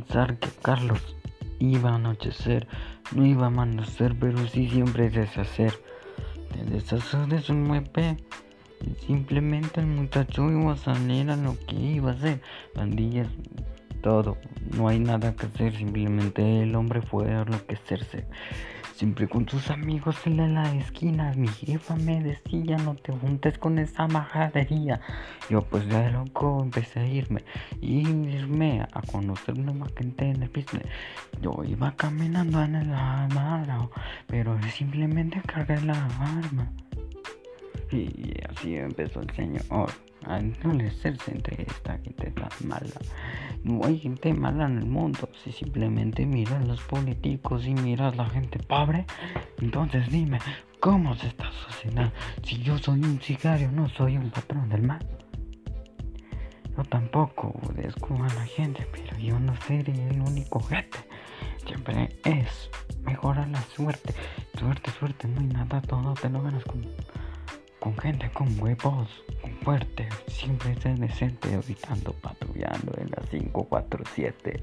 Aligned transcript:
pensar 0.00 0.38
que 0.38 0.48
Carlos 0.62 1.16
iba 1.58 1.90
a 1.90 1.96
anochecer, 1.96 2.66
no 3.14 3.26
iba 3.26 3.44
a 3.44 3.48
amanecer, 3.48 4.16
pero 4.18 4.46
sí 4.48 4.68
siempre 4.68 5.10
deshacer. 5.10 5.74
De 6.54 6.64
deshacer 6.64 7.26
de 7.26 7.40
su 7.40 7.54
muepe. 7.54 8.16
Simplemente 9.06 9.80
el 9.80 9.86
muchacho 9.86 10.50
iba 10.50 10.72
a 10.72 10.76
salir 10.76 11.30
a 11.30 11.36
lo 11.36 11.56
que 11.66 11.76
iba 11.76 12.10
a 12.10 12.14
hacer. 12.14 12.40
Pandillas, 12.74 13.28
todo. 14.00 14.36
No 14.76 14.88
hay 14.88 14.98
nada 14.98 15.34
que 15.34 15.46
hacer, 15.46 15.76
simplemente 15.76 16.62
el 16.62 16.74
hombre 16.74 17.00
a 17.00 17.42
enloquecerse. 17.42 18.26
Siempre 18.94 19.28
con 19.28 19.48
sus 19.48 19.70
amigos 19.70 20.16
en 20.26 20.54
la 20.54 20.74
esquina. 20.74 21.32
Mi 21.34 21.48
jefa 21.48 21.96
me 21.96 22.22
decía, 22.22 22.76
no 22.76 22.94
te 22.96 23.12
juntes 23.12 23.56
con 23.56 23.78
esa 23.78 24.06
majadería. 24.06 25.00
Yo 25.48 25.62
pues 25.62 25.88
de 25.88 26.10
loco 26.10 26.60
empecé 26.62 27.00
a 27.00 27.06
irme. 27.06 27.42
Y 27.80 28.06
irme 28.06 28.86
a 28.92 29.00
conocer 29.02 29.58
una 29.58 29.86
gente 29.96 30.28
en 30.28 30.42
el 30.42 30.50
business. 30.50 30.84
Yo 31.40 31.64
iba 31.64 31.92
caminando 31.96 32.62
en 32.62 32.74
el 32.74 32.92
arma, 32.92 33.88
pero 34.26 34.58
simplemente 34.70 35.40
cargué 35.46 35.80
la 35.80 36.04
arma. 36.18 36.70
Y 37.90 38.34
así 38.50 38.76
empezó 38.76 39.20
el 39.20 39.30
señor 39.30 39.90
a 40.26 40.38
endurecerse 40.38 41.30
entre 41.32 41.62
esta 41.62 41.98
gente 41.98 42.30
tan 42.32 42.50
mala. 42.68 43.00
No 43.62 43.84
hay 43.84 43.98
gente 43.98 44.32
mala 44.32 44.66
en 44.66 44.78
el 44.78 44.86
mundo. 44.86 45.28
Si 45.44 45.52
simplemente 45.52 46.24
miras 46.24 46.66
los 46.66 46.80
políticos 46.82 47.66
y 47.66 47.74
miras 47.74 48.16
la 48.16 48.28
gente 48.28 48.58
pobre, 48.58 49.06
entonces 49.58 50.10
dime, 50.10 50.38
¿cómo 50.80 51.14
se 51.16 51.28
está 51.28 51.50
sociedad? 51.52 52.12
Si 52.42 52.62
yo 52.62 52.78
soy 52.78 53.00
un 53.00 53.20
sicario, 53.20 53.70
no 53.70 53.88
soy 53.90 54.16
un 54.16 54.30
patrón 54.30 54.68
del 54.68 54.82
mal. 54.82 55.06
Yo 56.76 56.84
tampoco 56.84 57.54
obedezco 57.62 58.14
a 58.14 58.34
la 58.34 58.46
gente, 58.46 58.86
pero 58.92 59.18
yo 59.18 59.38
no 59.38 59.54
seré 59.66 59.92
el 60.08 60.20
único 60.20 60.60
gente. 60.60 60.98
Siempre 61.66 62.08
es 62.24 62.70
mejorar 63.02 63.48
la 63.48 63.62
suerte. 63.62 64.14
Suerte, 64.58 64.90
suerte, 64.92 65.28
no 65.28 65.40
hay 65.40 65.46
nada, 65.46 65.82
todo 65.82 66.14
te 66.14 66.30
lo 66.30 66.42
ganas 66.42 66.64
con 66.64 66.86
con 67.80 67.96
gente 67.96 68.30
con 68.32 68.60
huevos, 68.60 69.08
fuerte, 69.62 70.08
siempre 70.26 70.72
es 70.72 71.00
decente, 71.00 71.52
evitando 71.52 72.12
patrullando 72.12 72.92
en 72.98 73.10
la 73.10 73.22
547. 73.30 74.62